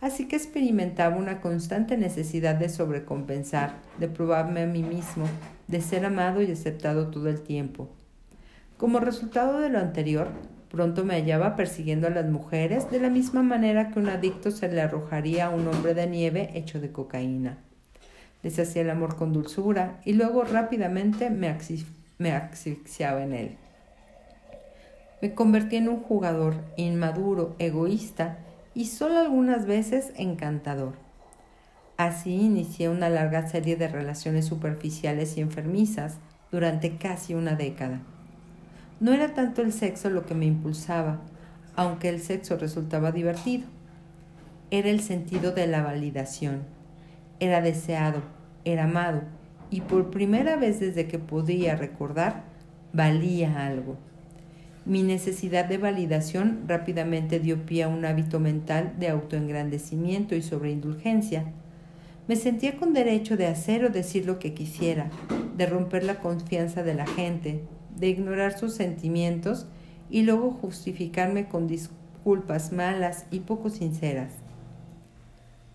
[0.00, 5.26] así que experimentaba una constante necesidad de sobrecompensar, de probarme a mí mismo,
[5.66, 7.90] de ser amado y aceptado todo el tiempo.
[8.76, 10.28] Como resultado de lo anterior,
[10.74, 14.66] Pronto me hallaba persiguiendo a las mujeres de la misma manera que un adicto se
[14.66, 17.58] le arrojaría a un hombre de nieve hecho de cocaína.
[18.42, 21.56] Les hacía el amor con dulzura y luego rápidamente me,
[22.18, 23.56] me asfixiaba en él.
[25.24, 28.36] Me convertí en un jugador inmaduro, egoísta
[28.74, 30.96] y solo algunas veces encantador.
[31.96, 36.18] Así inicié una larga serie de relaciones superficiales y enfermizas
[36.52, 38.02] durante casi una década.
[39.00, 41.22] No era tanto el sexo lo que me impulsaba,
[41.74, 43.64] aunque el sexo resultaba divertido.
[44.70, 46.64] Era el sentido de la validación.
[47.40, 48.20] Era deseado,
[48.66, 49.22] era amado,
[49.70, 52.44] y por primera vez desde que podía recordar,
[52.92, 53.96] valía algo.
[54.86, 61.46] Mi necesidad de validación rápidamente dio pie a un hábito mental de autoengrandecimiento y sobreindulgencia.
[62.28, 65.08] Me sentía con derecho de hacer o decir lo que quisiera,
[65.56, 67.64] de romper la confianza de la gente,
[67.96, 69.66] de ignorar sus sentimientos
[70.10, 74.34] y luego justificarme con disculpas malas y poco sinceras.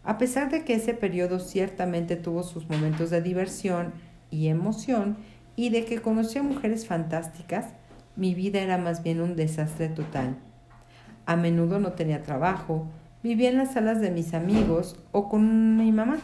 [0.04, 3.92] A pesar de que ese periodo ciertamente tuvo sus momentos de diversión
[4.30, 5.18] y emoción
[5.56, 7.74] y de que conocí a mujeres fantásticas,
[8.20, 10.36] mi vida era más bien un desastre total.
[11.26, 12.86] A menudo no tenía trabajo,
[13.24, 16.18] vivía en las salas de mis amigos o con mi mamá.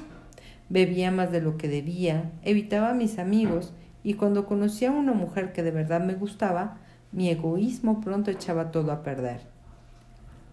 [0.68, 5.14] Bebía más de lo que debía, evitaba a mis amigos y cuando conocí a una
[5.14, 6.80] mujer que de verdad me gustaba,
[7.14, 9.40] mi egoísmo pronto echaba todo a perder.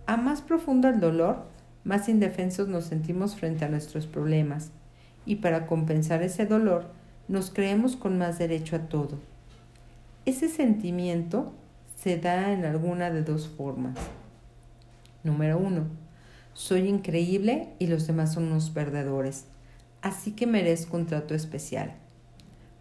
[0.06, 1.46] A más profundo el dolor,
[1.82, 4.70] más indefensos nos sentimos frente a nuestros problemas,
[5.26, 6.92] y para compensar ese dolor,
[7.26, 9.31] nos creemos con más derecho a todo.
[10.24, 11.52] Ese sentimiento
[11.96, 13.98] se da en alguna de dos formas.
[15.24, 15.86] Número uno,
[16.52, 19.46] soy increíble y los demás son unos perdedores,
[20.00, 21.94] así que merezco un trato especial.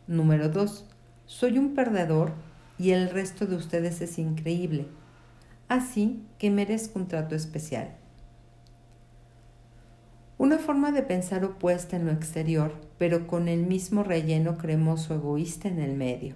[0.08, 0.86] Número 2.
[1.25, 2.34] Soy un perdedor
[2.77, 4.88] y el resto de ustedes es increíble.
[5.67, 7.95] Así que merezco un trato especial.
[10.38, 15.69] Una forma de pensar opuesta en lo exterior, pero con el mismo relleno cremoso egoísta
[15.69, 16.36] en el medio.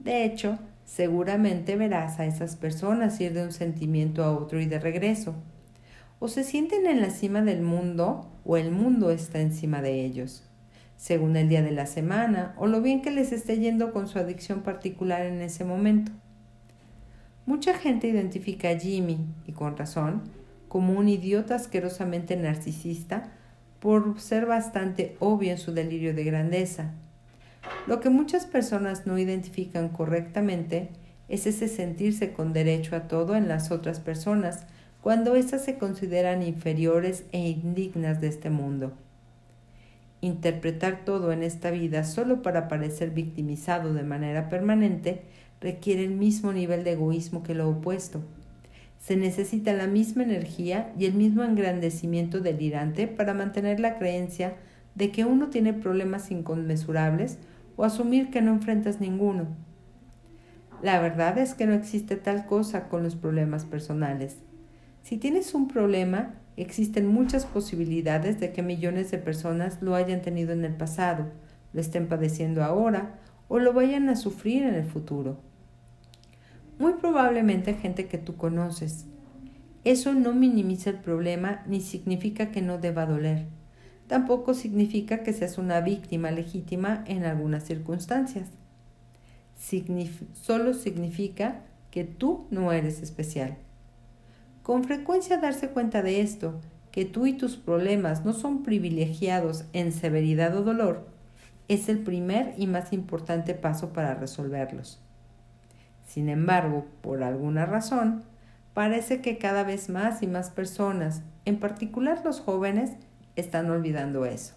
[0.00, 4.78] De hecho, seguramente verás a esas personas ir de un sentimiento a otro y de
[4.78, 5.34] regreso.
[6.18, 10.42] O se sienten en la cima del mundo o el mundo está encima de ellos,
[10.96, 14.18] según el día de la semana o lo bien que les esté yendo con su
[14.18, 16.12] adicción particular en ese momento.
[17.44, 20.22] Mucha gente identifica a Jimmy, y con razón,
[20.68, 23.32] como un idiota asquerosamente narcisista
[23.80, 26.94] por ser bastante obvio en su delirio de grandeza.
[27.86, 30.90] Lo que muchas personas no identifican correctamente
[31.28, 34.66] es ese sentirse con derecho a todo en las otras personas
[35.00, 38.92] cuando éstas se consideran inferiores e indignas de este mundo.
[40.20, 45.22] Interpretar todo en esta vida solo para parecer victimizado de manera permanente
[45.60, 48.22] requiere el mismo nivel de egoísmo que lo opuesto.
[48.98, 54.56] Se necesita la misma energía y el mismo engrandecimiento delirante para mantener la creencia
[54.94, 57.38] de que uno tiene problemas inconmensurables
[57.80, 59.46] o asumir que no enfrentas ninguno.
[60.82, 64.36] La verdad es que no existe tal cosa con los problemas personales.
[65.02, 70.52] Si tienes un problema, existen muchas posibilidades de que millones de personas lo hayan tenido
[70.52, 71.26] en el pasado,
[71.72, 75.40] lo estén padeciendo ahora o lo vayan a sufrir en el futuro
[76.80, 79.04] muy probablemente gente que tú conoces.
[79.84, 83.46] Eso no minimiza el problema ni significa que no deba doler.
[84.10, 88.48] Tampoco significa que seas una víctima legítima en algunas circunstancias.
[90.32, 91.60] solo significa
[91.92, 93.56] que tú no eres especial.
[94.64, 99.92] Con frecuencia darse cuenta de esto, que tú y tus problemas no son privilegiados en
[99.92, 101.06] severidad o dolor,
[101.68, 104.98] es el primer y más importante paso para resolverlos.
[106.04, 108.24] Sin embargo, por alguna razón,
[108.74, 112.96] parece que cada vez más y más personas, en particular los jóvenes,
[113.36, 114.54] están olvidando eso.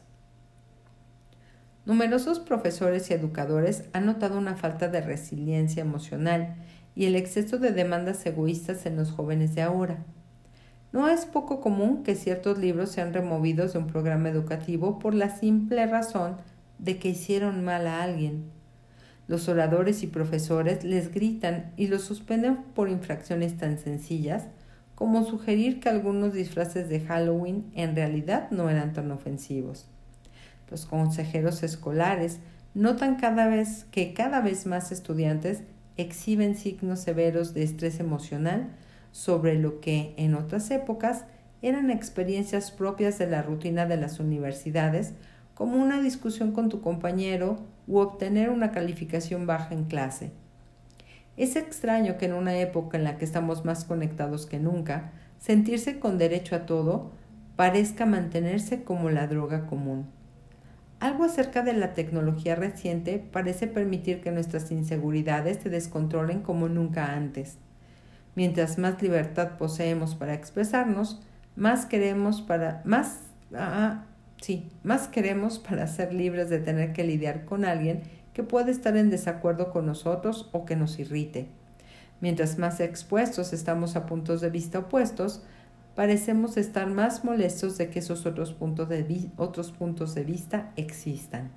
[1.85, 6.55] Numerosos profesores y educadores han notado una falta de resiliencia emocional
[6.95, 10.05] y el exceso de demandas egoístas en los jóvenes de ahora.
[10.91, 15.29] No es poco común que ciertos libros sean removidos de un programa educativo por la
[15.29, 16.37] simple razón
[16.77, 18.51] de que hicieron mal a alguien
[19.27, 24.47] los oradores y profesores les gritan y los suspenden por infracciones tan sencillas
[25.03, 29.85] como sugerir que algunos disfraces de Halloween en realidad no eran tan ofensivos.
[30.71, 32.39] Los consejeros escolares
[32.73, 35.63] notan cada vez que cada vez más estudiantes
[35.97, 38.69] exhiben signos severos de estrés emocional
[39.11, 41.25] sobre lo que en otras épocas
[41.61, 45.15] eran experiencias propias de la rutina de las universidades,
[45.53, 50.31] como una discusión con tu compañero u obtener una calificación baja en clase.
[51.37, 55.99] Es extraño que en una época en la que estamos más conectados que nunca, sentirse
[55.99, 57.11] con derecho a todo
[57.55, 60.05] parezca mantenerse como la droga común.
[60.99, 67.13] Algo acerca de la tecnología reciente parece permitir que nuestras inseguridades se descontrolen como nunca
[67.13, 67.57] antes.
[68.35, 71.21] Mientras más libertad poseemos para expresarnos,
[71.55, 73.19] más queremos para más
[73.53, 74.05] ah,
[74.43, 78.97] Sí, más queremos para ser libres de tener que lidiar con alguien que puede estar
[78.97, 81.47] en desacuerdo con nosotros o que nos irrite.
[82.21, 85.43] Mientras más expuestos estamos a puntos de vista opuestos,
[85.95, 91.51] parecemos estar más molestos de que esos otros puntos de, otros puntos de vista existan.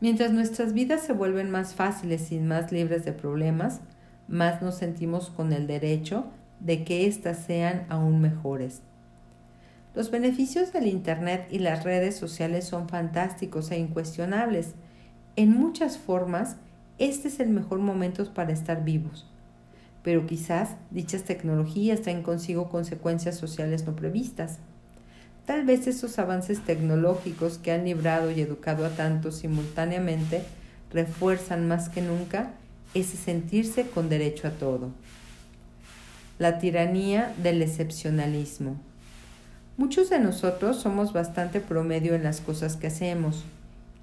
[0.00, 3.80] Mientras nuestras vidas se vuelven más fáciles y más libres de problemas,
[4.28, 6.26] más nos sentimos con el derecho
[6.60, 8.82] de que éstas sean aún mejores.
[9.94, 14.74] Los beneficios del Internet y las redes sociales son fantásticos e incuestionables.
[15.36, 16.56] En muchas formas,
[16.98, 19.26] este es el mejor momento para estar vivos.
[20.04, 24.58] Pero quizás dichas tecnologías traen consigo consecuencias sociales no previstas.
[25.44, 30.44] Tal vez esos avances tecnológicos que han librado y educado a tantos simultáneamente
[30.92, 32.52] refuerzan más que nunca
[32.94, 34.90] ese sentirse con derecho a todo.
[36.38, 38.76] La tiranía del excepcionalismo.
[39.76, 43.44] Muchos de nosotros somos bastante promedio en las cosas que hacemos.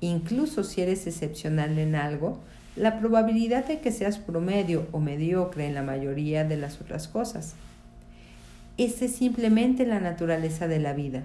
[0.01, 2.39] Incluso si eres excepcional en algo,
[2.75, 7.53] la probabilidad de que seas promedio o mediocre en la mayoría de las otras cosas.
[8.77, 11.23] Esa es simplemente la naturaleza de la vida.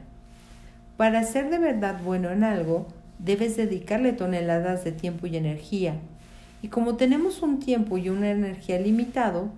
[0.96, 2.86] Para ser de verdad bueno en algo,
[3.18, 5.94] debes dedicarle toneladas de tiempo y energía.
[6.62, 9.50] Y como tenemos un tiempo y una energía limitado,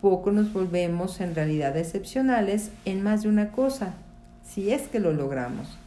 [0.00, 3.94] poco nos volvemos en realidad excepcionales en más de una cosa,
[4.44, 5.81] si es que lo logramos.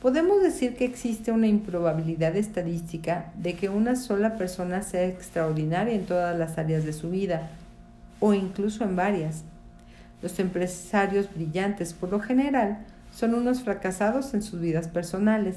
[0.00, 6.06] Podemos decir que existe una improbabilidad estadística de que una sola persona sea extraordinaria en
[6.06, 7.50] todas las áreas de su vida,
[8.20, 9.42] o incluso en varias.
[10.22, 12.78] Los empresarios brillantes, por lo general,
[13.12, 15.56] son unos fracasados en sus vidas personales.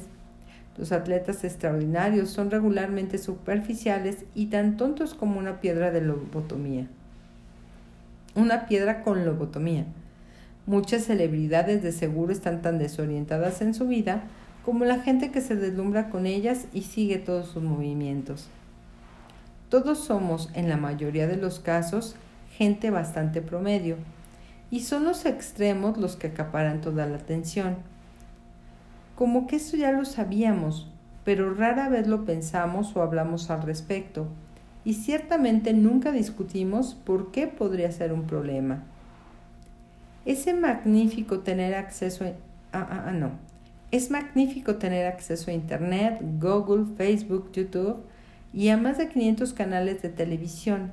[0.76, 6.88] Los atletas extraordinarios son regularmente superficiales y tan tontos como una piedra de lobotomía.
[8.34, 9.86] Una piedra con lobotomía.
[10.68, 14.24] Muchas celebridades de seguro están tan desorientadas en su vida
[14.64, 18.48] como la gente que se deslumbra con ellas y sigue todos sus movimientos.
[19.70, 22.16] Todos somos, en la mayoría de los casos,
[22.58, 23.96] gente bastante promedio,
[24.70, 27.78] y son los extremos los que acaparan toda la atención.
[29.16, 30.90] Como que eso ya lo sabíamos,
[31.26, 34.28] pero rara vez lo pensamos o hablamos al respecto,
[34.86, 38.84] y ciertamente nunca discutimos por qué podría ser un problema.
[40.60, 42.28] Magnífico tener acceso a...
[42.74, 43.32] Ah, ah, ah, no.
[43.92, 48.02] Es magnífico tener acceso a Internet, Google, Facebook, YouTube
[48.54, 50.92] y a más de 500 canales de televisión,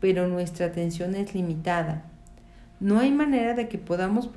[0.00, 2.04] pero nuestra atención es limitada.
[2.80, 4.28] No hay manera de que podamos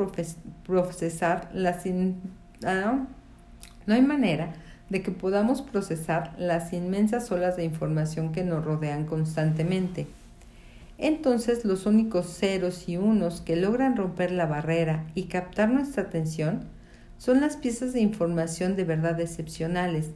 [0.65, 1.85] procesar las
[3.85, 4.53] no hay manera
[4.89, 10.07] de que podamos procesar las inmensas olas de información que nos rodean constantemente.
[10.97, 16.67] Entonces los únicos ceros y unos que logran romper la barrera y captar nuestra atención
[17.17, 20.11] son las piezas de información de verdad excepcionales,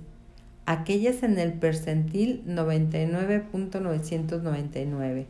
[0.66, 5.26] aquellas en el percentil 99.999.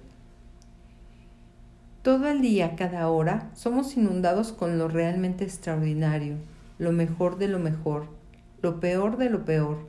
[2.02, 6.36] Todo el día, cada hora, somos inundados con lo realmente extraordinario,
[6.78, 8.08] lo mejor de lo mejor,
[8.62, 9.88] lo peor de lo peor,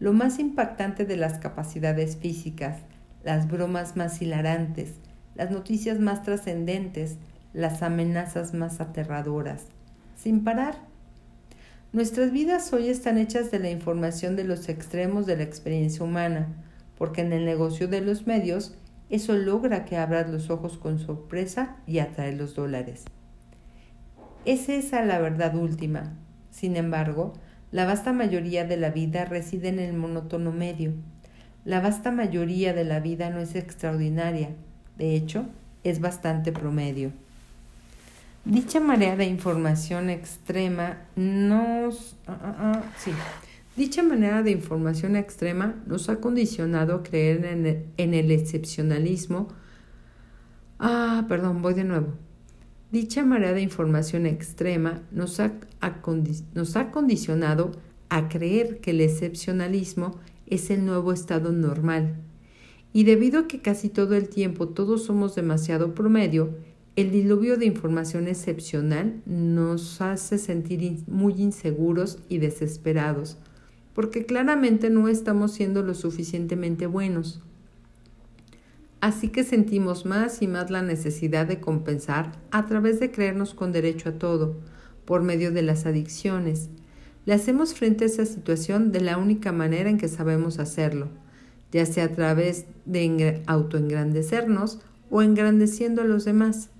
[0.00, 2.78] lo más impactante de las capacidades físicas,
[3.24, 4.92] las bromas más hilarantes,
[5.34, 7.16] las noticias más trascendentes,
[7.52, 9.66] las amenazas más aterradoras,
[10.16, 10.76] sin parar.
[11.92, 16.48] Nuestras vidas hoy están hechas de la información de los extremos de la experiencia humana,
[16.98, 18.76] porque en el negocio de los medios
[19.10, 23.04] eso logra que abras los ojos con sorpresa y atrae los dólares.
[24.44, 26.12] Es esa la verdad última.
[26.50, 27.32] Sin embargo,
[27.70, 30.92] la vasta mayoría de la vida reside en el monótono medio,
[31.64, 34.50] la vasta mayoría de la vida no es extraordinaria,
[34.98, 35.46] de hecho,
[35.82, 37.12] es bastante promedio.
[38.44, 42.16] Dicha marea de información extrema nos...
[42.26, 43.10] Ah, ah, ah, sí.
[43.74, 47.44] Dicha manera de información extrema nos ha condicionado a creer
[47.96, 49.48] en el, excepcionalismo.
[50.78, 52.12] Ah, perdón, voy de nuevo.
[52.92, 55.54] Dicha marea de información extrema nos ha,
[56.52, 57.72] nos ha condicionado
[58.10, 62.16] a creer que el excepcionalismo es el nuevo estado normal.
[62.92, 66.54] Y debido a que casi todo el tiempo todos somos demasiado promedio,
[66.96, 73.36] el diluvio de información excepcional nos hace sentir muy inseguros y desesperados,
[73.94, 77.42] porque claramente no estamos siendo lo suficientemente buenos.
[79.00, 83.72] Así que sentimos más y más la necesidad de compensar a través de creernos con
[83.72, 84.56] derecho a todo,
[85.04, 86.70] por medio de las adicciones,
[87.26, 91.08] le hacemos frente a esa situación de la única manera en que sabemos hacerlo,
[91.72, 96.70] ya sea a través de autoengrandecernos o engrandeciendo a los demás.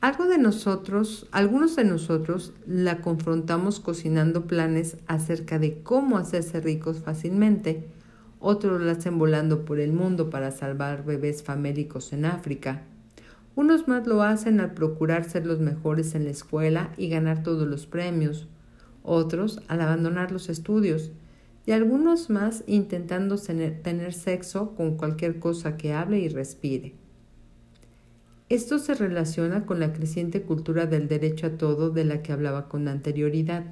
[0.00, 7.00] Algo de nosotros, algunos de nosotros la confrontamos cocinando planes acerca de cómo hacerse ricos
[7.00, 7.88] fácilmente,
[8.38, 12.82] otros la hacen volando por el mundo para salvar bebés famélicos en África.
[13.54, 17.66] Unos más lo hacen al procurar ser los mejores en la escuela y ganar todos
[17.66, 18.46] los premios,
[19.06, 21.12] otros al abandonar los estudios
[21.66, 26.94] y algunos más intentando tener, sexo con cualquier cosa que hable y respire.
[28.48, 32.68] Esto se relaciona con la creciente cultura del derecho a todo de la que hablaba
[32.68, 33.64] con anterioridad.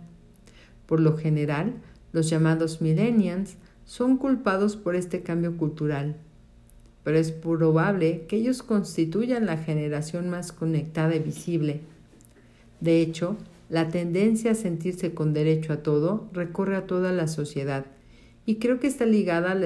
[0.87, 1.75] Por lo general,
[2.13, 6.17] los llamados millennials son culpados por este cambio cultural,
[7.05, 11.83] pero es probable que ellos constituyan la generación más conectada y visible.
[12.81, 13.37] De hecho,
[13.69, 17.87] la tendencia a sentirse con derecho a todo recorre a toda la sociedad
[18.47, 19.65] y creo que está ligada al,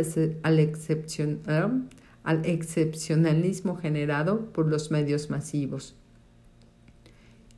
[2.22, 5.96] al excepcionalismo generado por los medios masivos.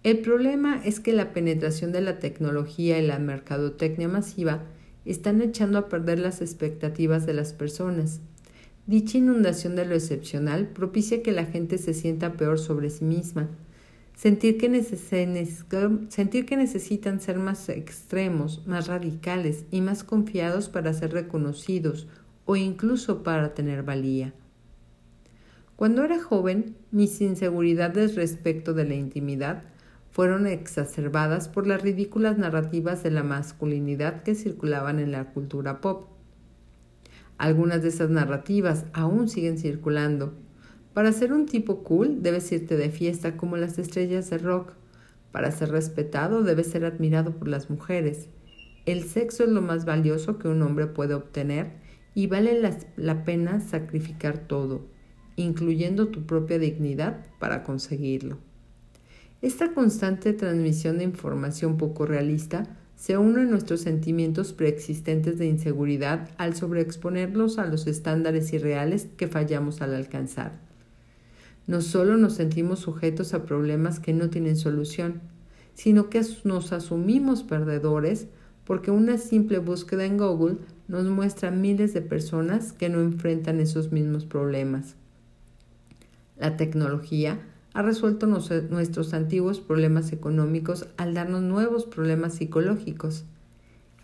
[0.02, 4.62] El problema es que la penetración de la tecnología y la mercadotecnia masiva
[5.04, 8.20] están echando a perder las expectativas de las personas.
[8.86, 13.50] Dicha inundación de lo excepcional propicia que la gente se sienta peor sobre sí misma,
[14.20, 14.84] Sentir que,
[16.10, 22.06] sentir que necesitan ser más extremos, más radicales y más confiados para ser reconocidos
[22.44, 24.34] o incluso para tener valía.
[25.74, 29.62] Cuando era joven, mis inseguridades respecto de la intimidad
[30.10, 36.10] fueron exacerbadas por las ridículas narrativas de la masculinidad que circulaban en la cultura pop.
[37.38, 40.34] Algunas de esas narrativas aún siguen circulando.
[40.94, 44.72] Para ser un tipo cool debes irte de fiesta como las estrellas de rock.
[45.30, 48.28] Para ser respetado debes ser admirado por las mujeres.
[48.86, 51.72] El sexo es lo más valioso que un hombre puede obtener
[52.14, 54.88] y vale la, la pena sacrificar todo,
[55.36, 58.38] incluyendo tu propia dignidad, para conseguirlo.
[59.42, 66.28] Esta constante transmisión de información poco realista se une a nuestros sentimientos preexistentes de inseguridad
[66.36, 70.69] al sobreexponerlos a los estándares irreales que fallamos al alcanzar.
[71.70, 75.20] No solo nos sentimos sujetos a problemas que no tienen solución,
[75.72, 78.26] sino que nos asumimos perdedores
[78.64, 80.56] porque una simple búsqueda en Google
[80.88, 84.96] nos muestra miles de personas que no enfrentan esos mismos problemas.
[86.36, 87.38] La tecnología
[87.72, 93.26] ha resuelto nuestros antiguos problemas económicos al darnos nuevos problemas psicológicos.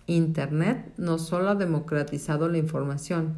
[0.06, 3.34] Internet no solo ha democratizado la información,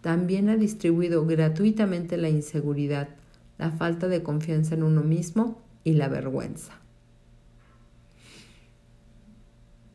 [0.00, 3.21] también ha distribuido gratuitamente la inseguridad,
[3.58, 6.72] la falta de confianza en uno mismo y la vergüenza.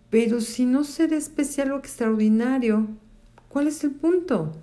[0.09, 2.87] Pero si no ser especial o extraordinario,
[3.49, 4.53] ¿cuál es el punto?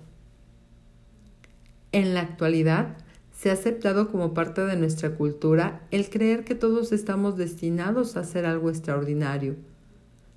[1.91, 2.97] En la actualidad,
[3.31, 8.21] se ha aceptado como parte de nuestra cultura el creer que todos estamos destinados a
[8.21, 9.55] hacer algo extraordinario.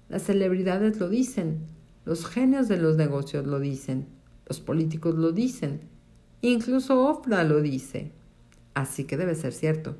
[0.08, 1.60] Las celebridades lo dicen,
[2.04, 4.06] los genios de los negocios lo dicen,
[4.46, 5.80] los políticos lo dicen,
[6.42, 8.12] incluso Oprah lo dice.
[8.78, 9.96] Así que debe ser cierto.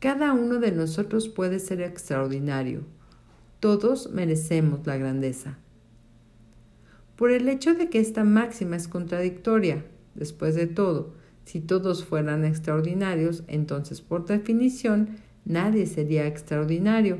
[0.00, 2.80] Cada uno de nosotros puede ser extraordinario.
[3.60, 5.56] Todos merecemos la grandeza.
[7.14, 9.84] Por el hecho de que esta máxima es contradictoria,
[10.16, 11.14] después de todo,
[11.44, 15.10] si todos fueran extraordinarios, entonces por definición
[15.44, 17.18] nadie sería extraordinario.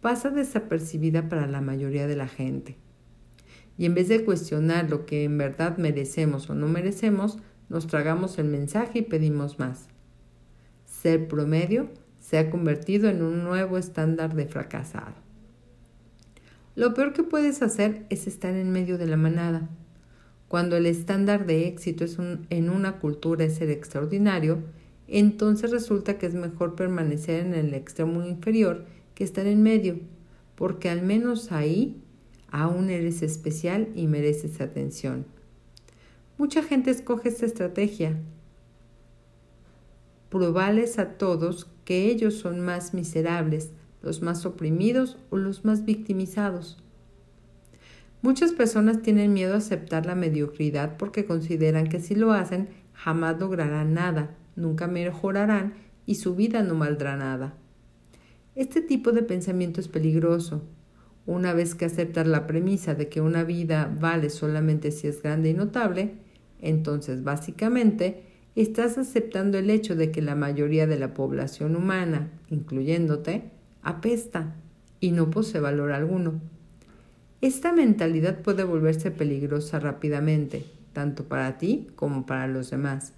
[0.00, 2.76] Pasa desapercibida para la mayoría de la gente.
[3.78, 7.38] Y en vez de cuestionar lo que en verdad merecemos o no merecemos,
[7.68, 9.88] nos tragamos el mensaje y pedimos más.
[10.86, 11.88] Ser promedio
[12.20, 15.14] se ha convertido en un nuevo estándar de fracasado.
[16.74, 19.68] Lo peor que puedes hacer es estar en medio de la manada
[20.54, 22.16] cuando el estándar de éxito es
[22.48, 24.62] en una cultura es ser extraordinario,
[25.08, 28.84] entonces resulta que es mejor permanecer en el extremo inferior
[29.16, 29.98] que estar en medio,
[30.54, 32.00] porque al menos ahí
[32.52, 35.26] aún eres especial y mereces atención.
[36.36, 38.18] Mucha gente escoge esta estrategia.
[40.30, 43.70] Pruebales a todos que ellos son más miserables,
[44.02, 46.82] los más oprimidos o los más victimizados.
[48.20, 53.38] Muchas personas tienen miedo a aceptar la mediocridad porque consideran que si lo hacen jamás
[53.38, 55.74] lograrán nada, nunca mejorarán
[56.04, 57.54] y su vida no valdrá nada.
[58.56, 60.62] Este tipo de pensamiento es peligroso.
[61.26, 65.50] Una vez que aceptas la premisa de que una vida vale solamente si es grande
[65.50, 66.23] y notable,
[66.64, 68.22] entonces básicamente
[68.56, 73.50] estás aceptando el hecho de que la mayoría de la población humana, incluyéndote,
[73.82, 74.54] apesta
[75.00, 76.40] y no posee valor alguno.
[77.40, 83.12] Esta mentalidad puede volverse peligrosa rápidamente, tanto para ti como para los demás.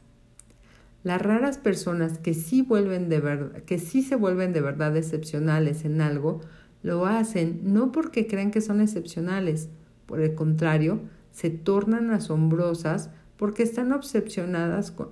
[1.05, 6.41] Las raras personas que sí, vuelven de que se vuelven de verdad excepcionales en algo,
[6.83, 9.69] lo hacen no porque creen que son excepcionales,
[10.07, 15.11] por el contrario, se tornan asombrosas porque están obsesionadas con,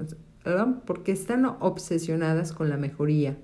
[0.84, 3.36] porque están obsesionadas con la mejoría.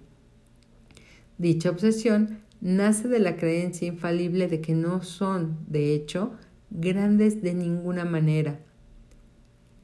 [1.38, 6.32] Dicha obsesión nace de la creencia infalible de que no son, de hecho,
[6.70, 8.60] grandes de ninguna manera.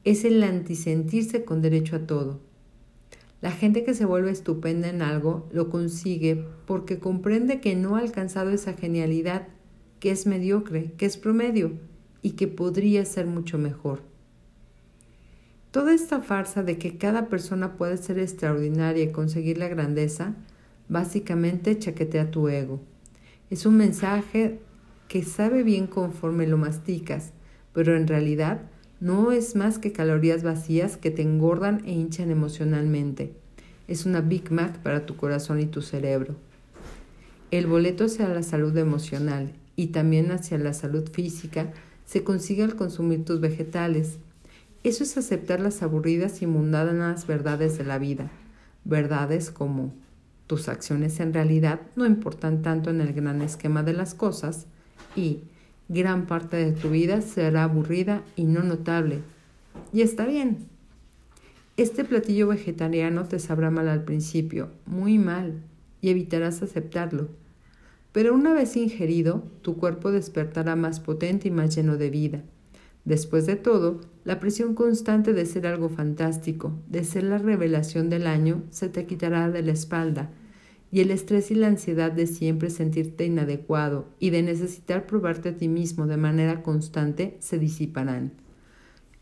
[0.04, 2.40] Es el antisentirse con derecho a todo.
[3.40, 8.00] La gente que se vuelve estupenda en algo lo consigue porque comprende que no ha
[8.00, 9.48] alcanzado esa genialidad,
[10.00, 11.72] que es mediocre, que es promedio
[12.22, 14.02] y que podría ser mucho mejor.
[15.76, 20.32] Toda esta farsa de que cada persona puede ser extraordinaria y conseguir la grandeza
[20.88, 22.80] Básicamente chaquetea tu ego.
[23.50, 24.58] Es un mensaje
[25.06, 27.34] que sabe bien conforme lo masticas,
[27.74, 28.62] pero en realidad
[29.00, 33.34] no es más que calorías vacías que te engordan e hinchan emocionalmente.
[33.86, 36.36] Es una Big Mac para tu corazón y tu cerebro.
[37.50, 41.70] El boleto hacia la salud emocional y también hacia la salud física
[42.06, 44.20] se consigue al consumir tus vegetales.
[44.84, 48.30] Eso es aceptar las aburridas y mundanas verdades de la vida,
[48.84, 49.92] verdades como
[50.46, 54.66] tus acciones en realidad no importan tanto en el gran esquema de las cosas
[55.16, 55.40] y
[55.88, 59.20] gran parte de tu vida será aburrida y no notable.
[59.92, 60.68] Y está bien.
[61.76, 65.62] Este platillo vegetariano te sabrá mal al principio, muy mal,
[66.00, 67.28] y evitarás aceptarlo.
[68.12, 72.42] Pero una vez ingerido, tu cuerpo despertará más potente y más lleno de vida.
[73.06, 78.26] Después de todo, la presión constante de ser algo fantástico, de ser la revelación del
[78.26, 80.32] año, se te quitará de la espalda,
[80.90, 85.56] y el estrés y la ansiedad de siempre sentirte inadecuado y de necesitar probarte a
[85.56, 88.32] ti mismo de manera constante se disiparán.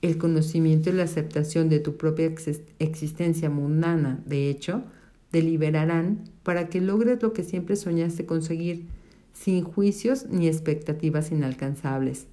[0.00, 2.32] El conocimiento y la aceptación de tu propia
[2.78, 4.84] existencia mundana, de hecho,
[5.30, 8.86] te liberarán para que logres lo que siempre soñaste conseguir,
[9.34, 12.28] sin juicios ni expectativas inalcanzables.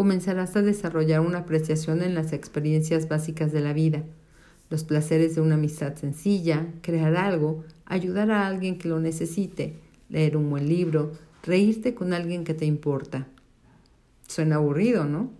[0.00, 4.02] Comenzarás a desarrollar una apreciación en las experiencias básicas de la vida,
[4.70, 9.74] los placeres de una amistad sencilla, crear algo, ayudar a alguien que lo necesite,
[10.08, 13.26] leer un buen libro, reírte con alguien que te importa.
[14.26, 15.32] Suena aburrido, ¿no?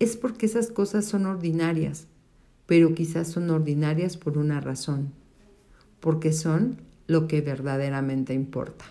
[0.00, 2.08] es porque esas cosas son ordinarias,
[2.66, 5.12] pero quizás son ordinarias por una razón,
[6.00, 8.84] porque son lo que verdaderamente importa.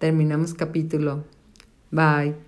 [0.00, 1.22] Terminamos capítulo.
[1.92, 2.47] Bye.